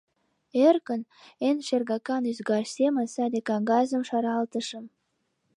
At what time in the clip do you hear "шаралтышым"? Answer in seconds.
4.09-4.85